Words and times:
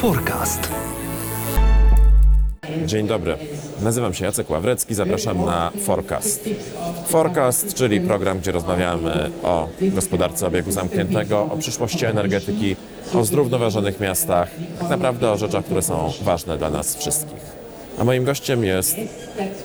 Forecast. 0.00 0.68
Dzień 2.86 3.06
dobry. 3.06 3.36
Nazywam 3.82 4.14
się 4.14 4.24
Jacek 4.24 4.50
Ławrecki, 4.50 4.94
zapraszam 4.94 5.44
na 5.44 5.70
Forecast. 5.84 6.48
Forecast, 7.06 7.74
czyli 7.74 8.00
program, 8.00 8.38
gdzie 8.38 8.52
rozmawiamy 8.52 9.30
o 9.42 9.68
gospodarce 9.80 10.46
obiegu 10.46 10.72
zamkniętego, 10.72 11.42
o 11.42 11.56
przyszłości 11.56 12.06
energetyki, 12.06 12.76
o 13.14 13.24
zrównoważonych 13.24 14.00
miastach, 14.00 14.50
tak 14.80 14.88
naprawdę 14.88 15.30
o 15.30 15.36
rzeczach, 15.36 15.64
które 15.64 15.82
są 15.82 16.12
ważne 16.22 16.58
dla 16.58 16.70
nas 16.70 16.96
wszystkich. 16.96 17.40
A 17.98 18.04
moim 18.04 18.24
gościem 18.24 18.64
jest 18.64 18.96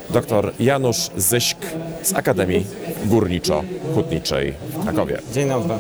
dr 0.10 0.54
Janusz 0.60 1.10
Zyśk 1.18 1.58
z 2.04 2.14
Akademii 2.14 2.66
Górniczo-Hutniczej 3.06 4.54
w 4.70 4.84
Krakowie. 4.84 5.22
Dzień 5.34 5.50
dobry. 5.50 5.76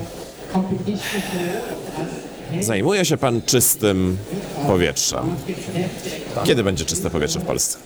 Zajmuje 2.62 3.06
się 3.06 3.18
pan 3.18 3.42
czystym 3.42 4.18
powietrzem. 4.68 5.36
Kiedy 6.44 6.64
będzie 6.64 6.86
czyste 6.86 7.10
powietrze 7.10 7.40
w 7.40 7.44
Polsce? 7.46 7.78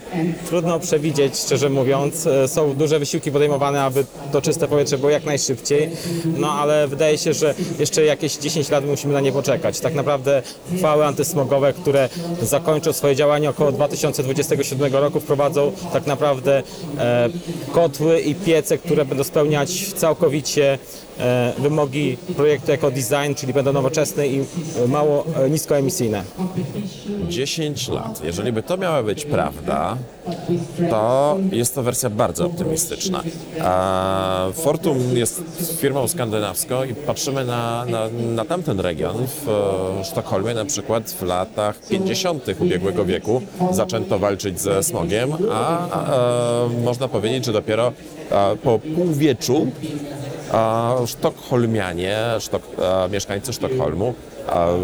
Trudno 0.48 0.80
przewidzieć, 0.80 1.38
szczerze 1.38 1.70
mówiąc. 1.70 2.28
E, 2.28 2.48
Są 2.48 2.74
duże 2.74 3.00
wysiłki 3.00 3.32
podejmowane, 3.32 3.82
aby 3.84 4.06
to 4.32 4.42
czyste 4.42 4.68
powietrze 4.68 4.98
było 4.98 5.10
jak 5.10 5.26
najszybciej, 5.26 5.90
no 6.38 6.52
ale 6.52 6.88
wydaje 6.88 7.18
się, 7.18 7.34
że 7.34 7.54
jeszcze 7.80 8.06
jakieś 8.06 8.38
10 8.38 8.70
lat 8.70 8.86
musimy 8.86 9.14
na 9.14 9.20
nie 9.20 9.32
poczekać. 9.32 9.80
Tak 9.80 9.96
naprawdę 9.96 10.42
uchwały 10.76 11.06
antysmogowe, 11.06 11.74
które 11.74 12.10
zakończą 12.42 12.94
swoje 12.94 13.16
działanie 13.16 13.50
około 13.50 13.72
2027 13.72 14.94
roku, 14.94 15.20
wprowadzą 15.20 15.72
tak 15.94 16.08
naprawdę 16.08 16.64
e, 16.98 17.30
kotły 17.72 18.20
i 18.20 18.36
piece, 18.36 18.78
które 18.78 19.06
będą 19.06 19.24
spełniać 19.24 19.94
całkowicie 19.94 20.80
e, 21.20 21.54
wymogi 21.58 22.18
projektu 22.36 22.72
Eco 22.72 22.92
Design, 22.92 23.34
czyli 23.36 23.54
będą 23.54 23.74
nowoczesne 23.74 24.28
i 24.28 24.46
mało 24.88 25.26
niskoemisyjne. 25.50 26.24
10 27.30 27.88
lat. 27.88 28.22
Jeżeli 28.24 28.52
by 28.52 28.64
to 28.64 28.78
miała 28.78 29.04
być 29.04 29.26
prawda, 29.26 29.98
to 30.90 31.38
jest 31.52 31.76
to 31.76 31.84
wersja 31.84 32.10
bardzo 32.10 32.46
optymistyczna. 32.46 33.24
A 33.62 34.48
Fortum 34.54 35.18
jest 35.18 35.44
firmą 35.78 36.08
skandynawską 36.08 36.84
i 36.84 36.96
patrzymy 36.96 37.46
na, 37.46 37.86
na, 37.86 38.08
na 38.36 38.46
tamten 38.46 38.80
region. 38.80 39.16
W 39.28 39.48
Sztokholmie 40.04 40.54
na 40.54 40.66
przykład 40.66 41.12
w 41.12 41.22
latach 41.22 41.80
50. 41.90 42.46
ubiegłego 42.60 43.06
wieku 43.06 43.42
zaczęto 43.72 44.20
walczyć 44.20 44.62
ze 44.62 44.84
smogiem, 44.84 45.34
a, 45.52 45.88
a 45.92 46.16
e, 46.66 46.70
można 46.84 47.08
powiedzieć, 47.08 47.46
że 47.46 47.54
dopiero 47.54 47.94
e, 48.32 48.56
po 48.56 48.80
półwieczu 48.96 49.68
a 50.52 50.96
Sztokholmianie, 51.06 52.18
sztok, 52.40 52.62
a 52.84 53.08
mieszkańcy 53.08 53.54
Sztokholmu 53.54 54.14
a, 54.39 54.39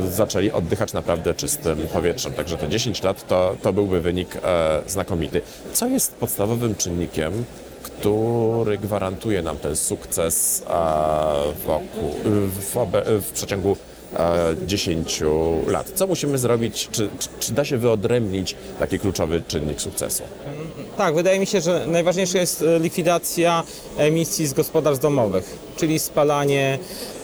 zaczęli 0.09 0.51
oddychać 0.51 0.93
naprawdę 0.93 1.33
czystym 1.33 1.87
powietrzem. 1.93 2.33
Także 2.33 2.57
te 2.57 2.69
10 2.69 3.03
lat 3.03 3.27
to, 3.27 3.55
to 3.61 3.73
byłby 3.73 4.01
wynik 4.01 4.37
e, 4.43 4.81
znakomity. 4.87 5.41
Co 5.73 5.87
jest 5.87 6.15
podstawowym 6.15 6.75
czynnikiem, 6.75 7.45
który 7.83 8.77
gwarantuje 8.77 9.41
nam 9.41 9.57
ten 9.57 9.75
sukces 9.75 10.63
e, 10.69 10.73
wokół, 11.65 12.15
w, 12.71 12.77
obe, 12.77 13.03
w 13.05 13.31
przeciągu 13.31 13.77
e, 14.13 14.55
10 14.65 15.23
lat? 15.67 15.91
Co 15.95 16.07
musimy 16.07 16.37
zrobić? 16.37 16.89
Czy, 16.91 17.09
czy, 17.19 17.29
czy 17.39 17.53
da 17.53 17.65
się 17.65 17.77
wyodrębnić 17.77 18.55
taki 18.79 18.99
kluczowy 18.99 19.41
czynnik 19.47 19.81
sukcesu? 19.81 20.23
Tak, 20.97 21.15
wydaje 21.15 21.39
mi 21.39 21.45
się, 21.45 21.61
że 21.61 21.87
najważniejsza 21.87 22.37
jest 22.39 22.61
e, 22.61 22.79
likwidacja 22.79 23.63
emisji 23.97 24.47
z 24.47 24.53
gospodarstw 24.53 25.01
domowych, 25.01 25.57
czyli 25.77 25.99
spalanie 25.99 26.79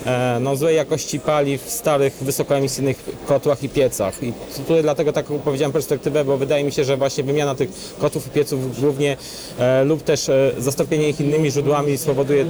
e, 0.05 0.37
no, 0.41 0.55
złej 0.55 0.75
jakości 0.75 1.19
paliw 1.19 1.63
w 1.63 1.69
starych, 1.69 2.13
wysokoemisyjnych 2.21 3.03
kotłach 3.27 3.63
i 3.63 3.69
piecach. 3.69 4.23
I 4.23 4.33
tutaj 4.67 4.81
dlatego 4.81 5.13
taką 5.13 5.39
powiedziałem 5.39 5.71
perspektywę, 5.71 6.25
bo 6.25 6.37
wydaje 6.37 6.63
mi 6.63 6.71
się, 6.71 6.83
że 6.83 6.97
właśnie 6.97 7.23
wymiana 7.23 7.55
tych 7.55 7.69
kotłów 7.99 8.27
i 8.27 8.29
pieców 8.29 8.79
głównie 8.81 9.17
e, 9.59 9.83
lub 9.83 10.03
też 10.03 10.31
zastąpienie 10.57 11.09
ich 11.09 11.21
innymi 11.21 11.51
źródłami 11.51 11.97
spowoduje 11.97 12.45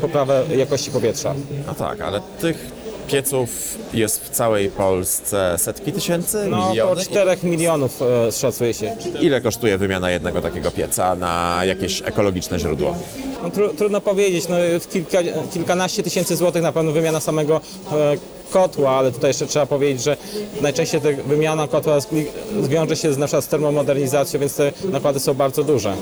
poprawę 0.00 0.44
jakości 0.56 0.90
powietrza. 0.90 1.34
No 1.66 1.74
tak, 1.74 2.00
ale 2.00 2.20
tych 2.40 2.75
pieców 3.06 3.78
jest 3.94 4.24
w 4.24 4.30
całej 4.30 4.70
Polsce 4.70 5.54
setki 5.58 5.92
tysięcy, 5.92 6.46
No, 6.50 6.56
około 6.56 6.70
miliony. 6.70 7.04
4 7.04 7.36
milionów 7.42 8.02
e, 8.02 8.32
szacuje 8.32 8.74
się. 8.74 8.96
Ile 9.20 9.40
kosztuje 9.40 9.78
wymiana 9.78 10.10
jednego 10.10 10.40
takiego 10.42 10.70
pieca 10.70 11.14
na 11.14 11.60
jakieś 11.64 12.02
ekologiczne 12.04 12.58
źródło? 12.58 12.96
No, 13.42 13.50
tru, 13.50 13.68
trudno 13.68 14.00
powiedzieć, 14.00 14.48
no, 14.48 14.56
w 14.80 14.88
kilka, 14.88 15.18
kilkanaście 15.52 16.02
tysięcy 16.02 16.36
złotych 16.36 16.62
na 16.62 16.72
pewno 16.72 16.92
wymiana 16.92 17.20
samego 17.20 17.60
e, 17.92 18.16
kotła, 18.50 18.90
ale 18.90 19.12
tutaj 19.12 19.30
jeszcze 19.30 19.46
trzeba 19.46 19.66
powiedzieć, 19.66 20.02
że 20.02 20.16
najczęściej 20.60 21.00
wymiana 21.26 21.68
kotła 21.68 21.98
zwi- 21.98 22.26
zwiąże 22.62 22.96
się 22.96 23.12
z, 23.12 23.18
na 23.18 23.26
przykład 23.26 23.44
z 23.44 23.48
termomodernizacją, 23.48 24.40
więc 24.40 24.56
te 24.56 24.72
nakłady 24.84 25.20
są 25.20 25.34
bardzo 25.34 25.64
duże. 25.64 25.94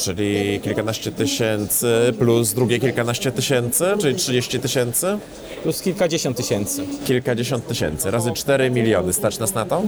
Czyli 0.00 0.60
kilkanaście 0.60 1.12
tysięcy 1.12 2.12
plus 2.18 2.52
drugie 2.52 2.78
kilkanaście 2.80 3.32
tysięcy, 3.32 3.84
czyli 4.00 4.14
30 4.14 4.60
tysięcy? 4.60 5.18
Plus 5.62 5.82
kilkadziesiąt 5.82 6.36
tysięcy. 6.36 6.82
Kilkadziesiąt 7.06 7.66
tysięcy 7.66 8.10
razy 8.10 8.32
4 8.32 8.70
miliony. 8.70 9.12
Stać 9.12 9.38
nas 9.38 9.54
na 9.54 9.66
to? 9.66 9.82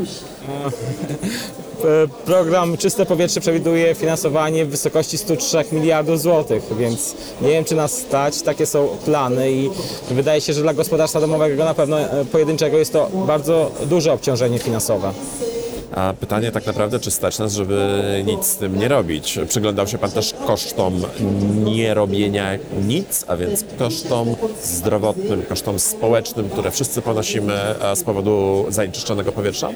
E, 1.84 2.08
Program 2.24 2.76
Czyste 2.76 3.06
Powietrze 3.06 3.40
przewiduje 3.40 3.94
finansowanie 3.94 4.64
w 4.64 4.68
wysokości 4.68 5.18
103 5.18 5.64
miliardów 5.72 6.20
złotych, 6.20 6.62
więc 6.78 7.14
nie 7.40 7.48
wiem, 7.48 7.64
czy 7.64 7.74
nas 7.74 7.92
stać. 7.92 8.42
Takie 8.42 8.66
są 8.66 8.88
plany 9.04 9.52
i 9.52 9.70
wydaje 10.10 10.40
się, 10.40 10.52
że 10.52 10.62
dla 10.62 10.74
gospodarstwa 10.74 11.20
domowego 11.20 11.64
na 11.64 11.74
pewno 11.74 12.00
e, 12.00 12.24
pojedynczego 12.24 12.78
jest 12.78 12.92
to 12.92 13.10
bardzo 13.26 13.70
duże 13.86 14.12
obciążenie 14.12 14.58
finansowe. 14.58 15.12
A 15.94 16.14
pytanie 16.20 16.52
tak 16.52 16.66
naprawdę, 16.66 16.98
czy 17.00 17.10
stać 17.10 17.38
nas, 17.38 17.52
żeby 17.52 18.02
nic 18.26 18.46
z 18.46 18.56
tym 18.56 18.78
nie 18.78 18.88
robić? 18.88 19.38
Przyglądał 19.48 19.86
się 19.88 19.98
Pan 19.98 20.10
też 20.10 20.34
kosztom 20.46 21.02
nierobienia 21.64 22.58
nic, 22.82 23.24
a 23.28 23.36
więc 23.36 23.64
kosztom 23.78 24.34
zdrowotnym, 24.62 25.42
kosztom 25.48 25.78
społecznym, 25.78 26.48
które 26.48 26.70
wszyscy 26.70 27.02
ponosimy 27.02 27.54
z 27.94 28.02
powodu 28.02 28.64
zanieczyszczonego 28.68 29.32
powietrza? 29.32 29.68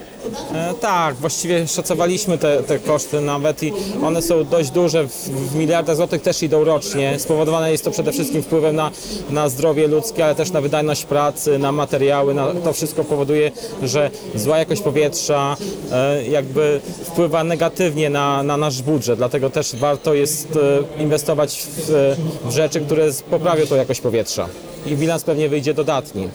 E, 0.54 0.75
Tak, 0.81 1.15
właściwie 1.15 1.69
szacowaliśmy 1.69 2.38
te, 2.38 2.62
te 2.62 2.78
koszty 2.78 3.21
nawet 3.21 3.62
i 3.62 3.72
one 4.04 4.22
są 4.22 4.44
dość 4.44 4.71
duże, 4.71 5.04
w, 5.09 5.12
w 5.28 5.54
miliardach 5.54 5.97
złotych 5.97 6.22
też 6.22 6.43
idą 6.43 6.65
rocznie. 6.65 7.19
Spowodowane 7.19 7.72
jest 7.72 7.84
to 7.84 7.91
przede 7.91 8.12
wszystkim 8.12 8.43
wpływem 8.43 8.77
na, 8.77 8.91
na 9.31 9.48
zdrowie 9.48 9.88
ludzkie, 9.88 10.25
ale 10.25 10.34
też 10.34 10.50
na 10.50 10.60
wydajność 10.60 11.04
pracy, 11.04 11.59
na 11.59 11.72
materiały. 11.72 12.34
Na, 12.34 12.47
to 12.65 12.72
wszystko 12.72 13.04
powoduje, 13.04 13.50
że 13.83 14.10
zła 14.34 14.59
jakość 14.59 14.83
powietrza 14.83 15.56
e, 15.93 16.06
jakby 16.28 16.81
wpływa 17.05 17.44
negatywnie 17.44 18.11
na, 18.11 18.43
na 18.43 18.56
nasz 18.56 18.83
budżet. 18.83 19.19
Dlatego 19.19 19.50
też 19.50 19.77
warto 19.77 20.15
jest 20.15 20.59
e, 20.99 21.03
inwestować 21.03 21.67
w, 21.77 22.17
w 22.44 22.50
rzeczy, 22.50 22.81
które 22.81 23.09
poprawią 23.31 23.67
tą 23.67 23.77
jakość 23.77 24.00
powietrza. 24.00 24.49
I 24.87 24.97
bilans 24.97 25.25
pewnie 25.25 25.49
wyjdzie 25.49 25.75
dodatni. 25.75 26.28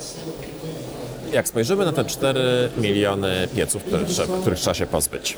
Jak 1.34 1.48
spojrzymy 1.48 1.86
na 1.86 1.92
te 1.92 2.06
4 2.06 2.70
miliony 2.78 3.48
pieców, 3.56 3.84
które, 3.84 4.04
których 4.42 4.60
trzeba 4.60 4.74
się 4.74 4.86
pozbyć, 4.86 5.38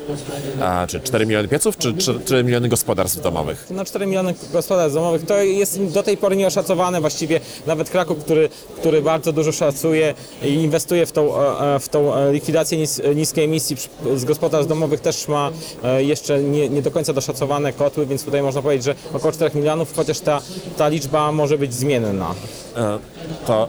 a, 0.62 0.86
czy 0.86 1.00
4 1.00 1.26
miliony 1.26 1.48
pieców, 1.48 1.78
czy 1.78 1.94
4 2.24 2.44
miliony 2.44 2.68
gospodarstw 2.68 3.22
domowych? 3.22 3.70
Na 3.70 3.84
4 3.84 4.06
miliony 4.06 4.34
gospodarstw 4.52 4.94
domowych 4.94 5.24
to 5.26 5.42
jest 5.42 5.84
do 5.84 6.02
tej 6.02 6.16
pory 6.16 6.36
nieoszacowane. 6.36 7.00
Właściwie 7.00 7.40
nawet 7.66 7.90
Kraków, 7.90 8.24
który, 8.24 8.48
który 8.76 9.02
bardzo 9.02 9.32
dużo 9.32 9.52
szacuje 9.52 10.14
i 10.42 10.48
inwestuje 10.48 11.06
w 11.06 11.12
tą, 11.12 11.40
e, 11.60 11.78
w 11.78 11.88
tą 11.88 12.14
e, 12.14 12.32
likwidację 12.32 12.78
nis, 12.78 13.02
niskiej 13.14 13.44
emisji 13.44 13.76
z 14.16 14.24
gospodarstw 14.24 14.68
domowych, 14.68 15.00
też 15.00 15.28
ma 15.28 15.50
e, 15.84 16.04
jeszcze 16.04 16.42
nie, 16.42 16.68
nie 16.68 16.82
do 16.82 16.90
końca 16.90 17.12
doszacowane 17.12 17.72
kotły, 17.72 18.06
więc 18.06 18.24
tutaj 18.24 18.42
można 18.42 18.62
powiedzieć, 18.62 18.84
że 18.84 18.94
około 19.12 19.32
4 19.32 19.54
milionów, 19.54 19.96
chociaż 19.96 20.20
ta, 20.20 20.40
ta 20.76 20.88
liczba 20.88 21.32
może 21.32 21.58
być 21.58 21.74
zmienna. 21.74 22.34
E, 22.76 22.98
To 23.46 23.68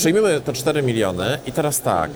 przyjmiemy 0.00 0.40
te 0.40 0.52
4 0.52 0.82
miliony 0.82 1.38
i 1.46 1.52
teraz 1.52 1.80
tak, 1.80 2.10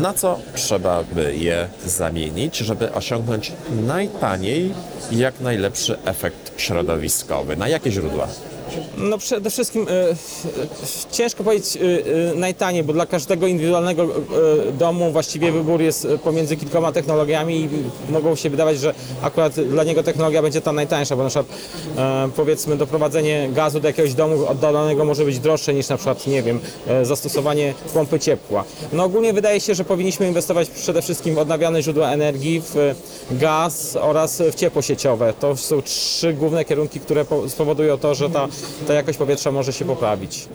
na 0.00 0.14
co 0.14 0.38
trzeba 0.54 1.04
by 1.12 1.36
je 1.36 1.68
zamienić, 1.86 2.56
żeby 2.56 2.92
osiągnąć 2.92 3.52
najtaniej 3.86 4.74
jak 5.12 5.40
najlepszy 5.40 5.98
efekt 6.04 6.52
środowiskowy? 6.56 7.56
Na 7.56 7.68
jakie 7.68 7.90
źródła? 7.90 8.28
No 8.96 9.18
przede 9.18 9.50
wszystkim 9.50 9.86
e, 9.88 10.16
ciężko 11.10 11.44
powiedzieć 11.44 11.76
e, 11.76 11.80
e, 11.80 12.34
najtaniej, 12.34 12.82
bo 12.82 12.92
dla 12.92 13.06
każdego 13.06 13.46
indywidualnego 13.46 14.08
domu 14.78 15.12
właściwie 15.12 15.52
wybór 15.52 15.80
jest 15.80 16.08
pomiędzy 16.24 16.56
kilkoma 16.56 16.92
technologiami 16.92 17.60
i 17.60 17.68
mogą 18.12 18.36
się 18.36 18.50
wydawać, 18.50 18.78
że 18.78 18.94
akurat 19.22 19.60
dla 19.60 19.84
niego 19.84 20.02
technologia 20.02 20.42
będzie 20.42 20.60
ta 20.60 20.72
najtańsza, 20.72 21.16
bo 21.16 21.22
na 21.22 21.28
przykład 21.28 21.46
powiedzmy 22.36 22.76
doprowadzenie 22.76 23.48
gazu 23.52 23.80
do 23.80 23.88
jakiegoś 23.88 24.14
domu 24.14 24.46
oddalonego 24.48 25.04
może 25.04 25.24
być 25.24 25.38
droższe 25.38 25.74
niż 25.74 25.88
na 25.88 25.96
przykład, 25.96 26.26
nie 26.26 26.42
wiem, 26.42 26.60
zastosowanie 27.02 27.74
pompy 27.94 28.20
ciepła. 28.20 28.64
No 28.92 29.04
ogólnie 29.04 29.32
wydaje 29.32 29.60
się, 29.60 29.74
że 29.74 29.84
powinniśmy 29.84 30.28
inwestować 30.28 30.68
przede 30.68 31.02
wszystkim 31.02 31.34
w 31.34 31.38
odnawialne 31.38 31.82
źródła 31.82 32.10
energii, 32.12 32.62
w 32.74 32.94
gaz 33.30 33.96
oraz 34.00 34.42
w 34.52 34.54
ciepło 34.54 34.82
sieciowe. 34.82 35.34
To 35.40 35.56
są 35.56 35.82
trzy 35.82 36.32
główne 36.32 36.64
kierunki, 36.64 37.00
które 37.00 37.24
po- 37.24 37.48
spowodują 37.48 37.98
to, 37.98 38.14
że 38.14 38.30
ta 38.30 38.48
ta 38.86 38.94
jakość 38.94 39.18
powietrza 39.18 39.50
może 39.50 39.72
się 39.72 39.84
poprawić. 39.84 40.48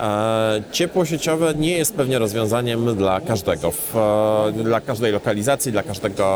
E, 0.00 0.62
ciepło 0.72 1.04
sieciowe 1.04 1.54
nie 1.54 1.78
jest 1.78 1.94
pewnie 1.94 2.18
rozwiązaniem 2.18 2.96
dla 2.96 3.20
każdego, 3.20 3.70
w, 3.70 3.96
e, 3.96 4.52
dla 4.62 4.80
każdej 4.80 5.12
lokalizacji, 5.12 5.72
dla 5.72 5.82
każdego 5.82 6.26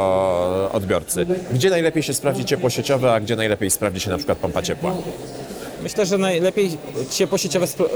odbiorcy. 0.72 1.26
Gdzie 1.52 1.70
najlepiej 1.70 2.02
się 2.02 2.14
sprawdzi 2.14 2.44
ciepło 2.44 2.70
sieciowe, 2.70 3.12
a 3.12 3.20
gdzie 3.20 3.36
najlepiej 3.36 3.70
sprawdzi 3.70 4.00
się 4.00 4.10
na 4.10 4.16
przykład 4.16 4.38
pompa 4.38 4.62
ciepła? 4.62 4.92
Myślę, 5.82 6.06
że 6.06 6.18
najlepiej 6.18 6.70
ciepło 7.10 7.38
sieciowe 7.38 7.66
spra- 7.66 7.88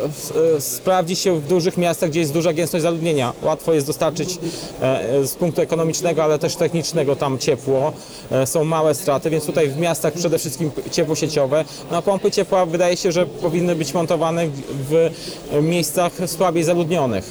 e, 0.57 0.61
sprawdzi 0.61 1.17
się 1.17 1.41
w 1.41 1.47
dużych 1.49 1.77
miastach, 1.77 2.11
gdzie 2.11 2.21
jest 2.21 2.33
duża 2.33 2.53
gęstość 2.53 2.83
zaludnienia. 2.83 3.33
Łatwo 3.43 3.73
jest 3.75 3.87
dostarczyć 3.87 4.39
e, 4.83 5.01
e, 5.11 5.27
z 5.27 5.35
punktu 5.35 5.61
ekonomicznego, 5.63 6.25
ale 6.25 6.39
też 6.39 6.57
technicznego 6.57 7.17
tam 7.17 7.39
ciepło. 7.39 7.93
E, 8.31 8.47
Są 8.47 8.65
małe 8.65 8.95
straty, 8.95 9.31
więc 9.31 9.47
tutaj 9.47 9.69
w 9.69 9.77
miastach 9.79 10.13
przede 10.13 10.39
wszystkim 10.39 10.71
ciepło 10.91 11.15
sieciowe. 11.15 11.65
No 11.91 12.03
pompy 12.03 12.31
ciepła 12.31 12.67
wydaje 12.67 12.97
się, 12.97 13.13
że 13.13 13.27
powinny 13.27 13.75
być 13.77 13.95
montowane 13.95 14.47
w- 14.47 15.11
w 15.53 15.63
miejscach 15.63 16.13
słabiej 16.27 16.65
zaludnionych. 16.65 17.25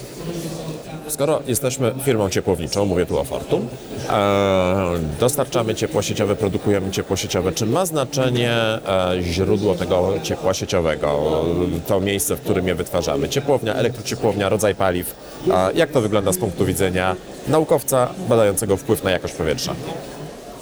Skoro 1.13 1.41
jesteśmy 1.47 1.93
firmą 2.03 2.29
ciepłowniczą, 2.29 2.85
mówię 2.85 3.05
tu 3.05 3.19
o 3.19 3.23
Fortum, 3.23 3.67
e, 4.09 4.99
dostarczamy 5.19 5.75
ciepło 5.75 6.01
sieciowe, 6.01 6.35
produkujemy 6.35 6.91
ciepło 6.91 7.15
sieciowe, 7.15 7.51
czy 7.51 7.65
ma 7.65 7.85
znaczenie 7.85 8.51
e, 8.51 8.79
źródło 9.21 9.75
tego 9.75 10.13
ciepła 10.23 10.53
sieciowego, 10.53 11.41
to 11.87 11.99
miejsce, 11.99 12.35
w 12.35 12.41
którym 12.41 12.67
je 12.67 12.75
wytwarzamy? 12.75 13.29
Ciepłownia, 13.29 13.75
elektrociepłownia, 13.75 14.49
rodzaj 14.49 14.75
paliw. 14.75 15.15
A 15.53 15.69
jak 15.75 15.91
to 15.91 16.01
wygląda 16.01 16.31
z 16.31 16.37
punktu 16.37 16.65
widzenia 16.65 17.15
naukowca 17.47 18.09
badającego 18.29 18.77
wpływ 18.77 19.03
na 19.03 19.11
jakość 19.11 19.33
powietrza? 19.33 19.75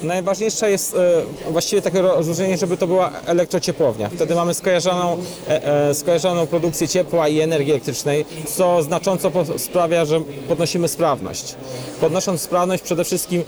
Najważniejsze 0.03 0.71
jest 0.71 0.95
e, 0.95 1.51
właściwie 1.51 1.81
takie 1.81 2.01
rozróżnienie, 2.01 2.57
żeby 2.57 2.77
to 2.77 2.88
była 2.88 3.12
elektrociepłownia. 3.25 4.09
Wtedy 4.09 4.36
mamy 4.36 4.53
skojarzoną, 4.53 5.18
e, 5.48 5.89
e, 5.89 5.94
skojarzoną 5.94 6.48
produkcję 6.48 6.88
ciepła 6.88 7.27
i 7.27 7.39
energii 7.39 7.71
elektrycznej, 7.71 8.25
co 8.56 8.83
znacząco 8.83 9.31
sprawia, 9.57 10.06
że 10.06 10.21
podnosimy 10.48 10.88
sprawność. 10.88 11.56
Podnosząc 12.01 12.42
sprawność 12.42 12.83
przede 12.83 13.03
wszystkim 13.03 13.44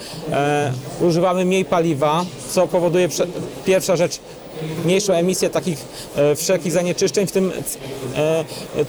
używamy 1.01 1.45
mniej 1.45 1.65
paliwa, 1.65 2.25
co 2.49 2.67
powoduje 2.67 3.09
pierwsza 3.65 3.95
rzecz 3.95 4.19
mniejszą 4.85 5.13
emisję 5.13 5.49
takich 5.49 5.77
wszelkich 6.35 6.71
zanieczyszczeń, 6.71 7.27
w 7.27 7.31
tym 7.31 7.51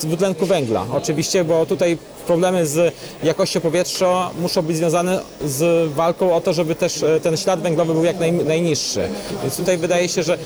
dwutlenku 0.01 0.47
węgla. 0.47 0.87
Oczywiście, 0.93 1.45
bo 1.45 1.67
tutaj 1.67 1.99
problemy 2.27 2.67
z 2.67 2.95
jakością 3.23 3.61
powietrza 3.61 4.31
muszą 4.41 4.63
być 4.63 4.77
związane 4.77 5.21
z 5.45 5.93
walką 5.93 6.35
o 6.35 6.41
to, 6.41 6.53
żeby 6.53 6.75
też 6.75 7.03
e, 7.03 7.21
ten 7.21 7.37
ślad 7.37 7.61
węglowy 7.61 7.95
był 7.95 8.05
jak 8.05 8.21
naj, 8.21 8.33
najniższy. 8.33 9.09
Więc 9.43 9.57
tutaj 9.57 9.79
wydaje 9.79 10.09
się, 10.09 10.23
że 10.23 10.39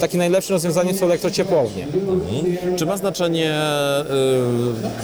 takie 0.00 0.18
najlepsze 0.18 0.52
rozwiązanie 0.52 0.94
są 0.94 1.06
elektrociepłownie. 1.06 1.86
Czy 2.76 2.86
ma 2.86 2.96
znaczenie 2.96 3.54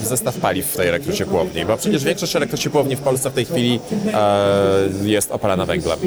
y, 0.02 0.06
zestaw 0.06 0.36
paliw 0.36 0.66
w 0.66 0.76
tej 0.76 0.88
elektrociepłowni? 0.88 1.64
Bo 1.64 1.76
przecież 1.76 2.04
większość 2.04 2.36
elektrociepłowni 2.36 2.96
w 2.96 3.00
Polsce 3.00 3.30
w 3.30 3.34
tej 3.34 3.44
chwili 3.44 3.80
e, 4.14 4.88
jest 5.04 5.32
opalana 5.32 5.66
węglem. 5.66 5.98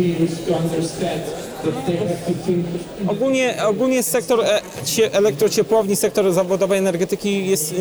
Ogólnie, 3.07 3.56
ogólnie 3.68 4.04
sektor 4.04 4.42
e, 4.45 4.62
cie- 4.86 5.13
elektrociepłowni, 5.13 5.95
sektor 5.95 6.33
zawodowej 6.33 6.80
energetyki 6.80 7.48
jest, 7.48 7.71
e, 7.74 7.75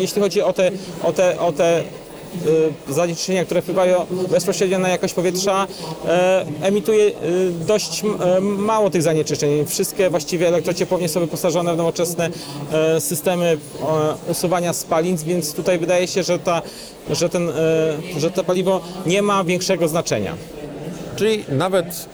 jeśli 0.00 0.22
chodzi 0.22 0.42
o 0.42 0.52
te, 0.52 0.70
o 1.02 1.12
te, 1.12 1.40
o 1.40 1.52
te 1.52 1.78
e, 1.78 1.82
zanieczyszczenia, 2.88 3.44
które 3.44 3.62
wpływają 3.62 4.06
bezpośrednio 4.30 4.78
na 4.78 4.88
jakość 4.88 5.14
powietrza, 5.14 5.66
emituje 6.62 7.10
dość 7.66 8.02
mało 8.40 8.90
tych 8.90 9.02
zanieczyszczeń. 9.02 9.66
Wszystkie 9.66 10.10
właściwie 10.10 10.48
elektrociepłownie 10.48 11.08
są 11.08 11.20
wyposażone 11.20 11.74
w 11.74 11.76
nowoczesne 11.76 12.30
systemy 12.98 13.58
usuwania 14.30 14.72
spalin, 14.72 15.16
więc 15.16 15.52
tutaj 15.54 15.78
wydaje 15.78 16.06
się, 16.08 16.22
że, 16.22 16.38
ta, 16.38 16.62
że, 17.10 17.28
ten, 17.28 17.48
że 18.18 18.30
to 18.30 18.44
paliwo 18.44 18.80
nie 19.06 19.22
ma 19.22 19.44
większego 19.44 19.88
znaczenia. 19.88 20.34
Czyli 21.16 21.44
nawet 21.48 22.08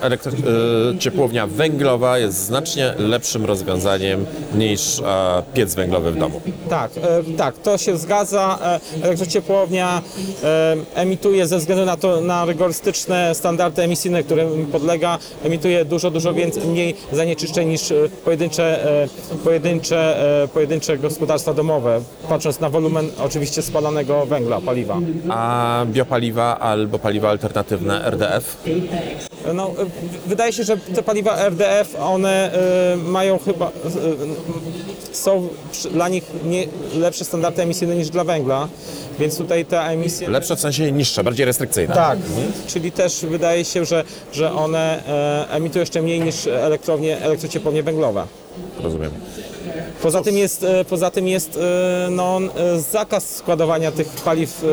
y, 0.95 0.99
ciepłownia 0.99 1.47
węglowa 1.47 2.19
jest 2.19 2.39
znacznie 2.45 2.95
lepszym 2.99 3.45
rozwiązaniem 3.45 4.27
niż 4.55 5.01
e, 5.01 5.43
piec 5.55 5.75
węglowy 5.75 6.13
w 6.13 6.19
domu. 6.19 6.41
Tak, 6.71 6.91
e, 6.97 7.37
tak, 7.37 7.59
to 7.59 7.79
się 7.79 7.97
zgadza. 7.97 8.59
E, 8.63 9.05
Elektrociepłownia 9.05 10.03
e, 10.45 10.77
emituje 10.95 11.47
ze 11.47 11.59
względu 11.59 11.85
na 11.85 11.97
to 11.97 12.21
na 12.21 12.45
rygorystyczne 12.45 13.35
standardy 13.35 13.83
emisyjne, 13.83 14.23
którym 14.23 14.67
podlega, 14.67 15.19
emituje 15.45 15.85
dużo, 15.85 16.11
dużo 16.11 16.35
więcej, 16.35 16.63
mniej 16.65 16.97
zanieczyszczeń 17.13 17.69
niż 17.69 17.91
e, 17.91 17.95
pojedyncze, 18.25 18.85
e, 19.05 19.09
pojedyncze, 19.45 20.23
e, 20.43 20.49
pojedyncze 20.49 20.99
gospodarstwa 20.99 21.55
domowe, 21.55 22.01
patrząc 22.29 22.61
na 22.61 22.71
wolumen 22.71 23.09
oczywiście 23.25 23.63
spalanego 23.63 24.27
węgla, 24.27 24.61
paliwa. 24.61 24.99
A 25.31 25.85
biopaliwa 25.93 26.59
albo 26.59 26.99
paliwa 26.99 27.31
alternatywne 27.31 28.05
RDF? 28.05 28.57
No, 29.55 29.67
e, 29.69 29.73
wydaje 30.27 30.53
się, 30.53 30.65
że 30.65 30.77
te 30.77 31.03
paliwa 31.03 31.37
RDF, 31.37 31.97
one 32.01 32.53
e, 32.53 32.97
mają 32.97 33.39
chyba, 33.39 33.67
e, 33.67 33.71
są 35.13 35.49
dla 35.91 36.09
nich 36.09 36.25
lepsze 36.95 37.25
standardy 37.25 37.63
emisyjne 37.63 37.97
niż 37.97 38.11
dla 38.11 38.25
węgla, 38.25 38.69
więc 39.19 39.37
tutaj 39.39 39.65
te 39.65 39.81
emisje... 39.81 40.31
Lepsze 40.31 40.57
w 40.57 40.61
sensie 40.61 40.93
niższe, 40.93 41.25
bardziej 41.25 41.47
restrykcyjne. 41.47 41.95
Tak, 41.95 42.19
czyli 42.67 42.93
też 42.93 43.27
wydaje 43.29 43.65
się, 43.65 43.85
że, 43.85 44.05
że 44.33 44.53
one 44.53 45.03
emitują 45.51 45.81
jeszcze 45.81 46.03
mniej 46.03 46.21
niż 46.21 46.47
elektrownie, 46.47 47.21
elektrociepłownie 47.21 47.83
węglowe. 47.83 48.27
Rozumiem. 48.83 49.11
Poza 50.03 50.23
tym 50.23 50.37
jest, 50.37 50.65
e, 50.65 50.85
poza 50.85 51.11
tym 51.11 51.29
jest 51.29 51.57
e, 51.57 52.11
no, 52.11 52.41
e, 52.57 52.81
zakaz 52.81 53.37
składowania 53.37 53.93
tych 53.93 54.09
paliw 54.09 54.65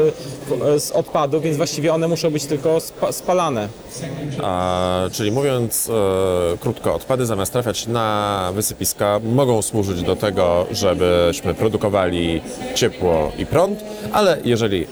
z 0.78 0.92
odpadu, 0.92 1.42
więc 1.42 1.58
właściwie 1.58 1.94
one 1.94 2.08
muszą 2.08 2.30
być 2.32 2.46
tylko 2.46 2.80
spa, 2.80 3.12
spalane. 3.12 3.68
A, 4.44 5.02
czyli 5.12 5.32
mówiąc 5.32 5.90
e, 6.54 6.58
krótko, 6.58 6.96
odpady 6.96 7.26
zamiast 7.26 7.54
trafiać 7.54 7.88
na 7.88 8.52
wysypiska 8.56 9.20
mogą 9.24 9.62
służyć 9.62 10.04
do 10.04 10.16
tego, 10.16 10.66
żebyśmy 10.72 11.54
produkowali 11.54 12.42
ciepło 12.76 13.32
i 13.38 13.46
prąd, 13.46 13.80
ale 14.12 14.38
jeżeli 14.44 14.88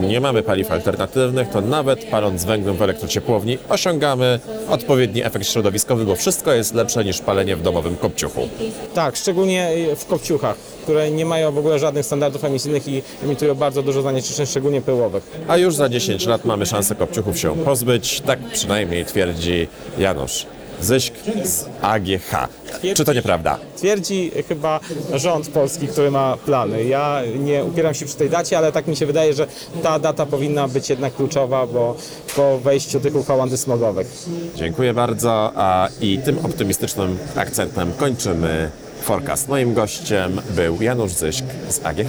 nie 0.00 0.20
mamy 0.20 0.42
paliw 0.42 0.72
alternatywnych, 0.72 1.48
to 1.48 1.60
nawet 1.60 2.04
paląc 2.04 2.44
węglem 2.44 2.76
w 2.76 2.82
elektrociepłowni 2.82 3.58
osiągamy 3.68 4.40
odpowiedni 4.68 5.24
efekt 5.24 5.46
środowiskowy, 5.46 6.04
bo 6.04 6.16
wszystko 6.16 6.52
jest 6.52 6.74
lepsze 6.74 7.04
niż 7.04 7.20
palenie 7.20 7.56
w 7.56 7.62
domowym 7.62 7.96
kopciuchu. 7.96 8.48
Tak, 8.94 9.16
szczególnie 9.16 9.75
w 9.96 10.06
kopciuchach, 10.06 10.56
które 10.82 11.10
nie 11.10 11.26
mają 11.26 11.52
w 11.52 11.58
ogóle 11.58 11.78
żadnych 11.78 12.06
standardów 12.06 12.44
emisyjnych 12.44 12.88
i 12.88 13.02
emitują 13.24 13.54
bardzo 13.54 13.82
dużo 13.82 14.02
zanieczyszczeń, 14.02 14.46
szczególnie 14.46 14.80
pyłowych. 14.80 15.30
A 15.48 15.56
już 15.56 15.74
za 15.74 15.88
10 15.88 16.26
lat 16.26 16.44
mamy 16.44 16.66
szansę 16.66 16.94
kopciuchów 16.94 17.38
się 17.38 17.56
pozbyć, 17.56 18.20
tak 18.20 18.38
przynajmniej 18.52 19.04
twierdzi 19.04 19.68
Janusz 19.98 20.46
Zyśk 20.80 21.14
z 21.44 21.64
AGH. 21.82 22.48
Czy 22.94 23.04
to 23.04 23.12
nieprawda? 23.12 23.58
Twierdzi 23.76 24.30
chyba 24.48 24.80
rząd 25.14 25.48
polski, 25.48 25.88
który 25.88 26.10
ma 26.10 26.36
plany. 26.36 26.84
Ja 26.84 27.22
nie 27.38 27.64
upieram 27.64 27.94
się 27.94 28.06
przy 28.06 28.16
tej 28.16 28.30
dacie, 28.30 28.58
ale 28.58 28.72
tak 28.72 28.86
mi 28.86 28.96
się 28.96 29.06
wydaje, 29.06 29.34
że 29.34 29.46
ta 29.82 29.98
data 29.98 30.26
powinna 30.26 30.68
być 30.68 30.90
jednak 30.90 31.14
kluczowa, 31.14 31.66
bo 31.66 31.96
po 32.36 32.58
wejściu 32.58 33.00
tych 33.00 33.16
uchwał 33.16 33.42
antysmogowych. 33.42 34.26
Dziękuję 34.54 34.94
bardzo 34.94 35.52
a 35.54 35.88
i 36.00 36.18
tym 36.18 36.38
optymistycznym 36.44 37.18
akcentem 37.36 37.92
kończymy 37.92 38.70
forecast. 39.06 39.48
Moim 39.48 39.74
gościem 39.74 40.40
był 40.50 40.82
Janusz 40.82 41.12
Zyśk 41.12 41.44
z 41.68 41.86
AGH. 41.86 42.08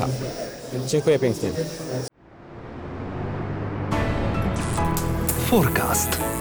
Dziękuję 0.88 1.20
pięknie. 1.20 1.50
Forecast. 5.50 6.37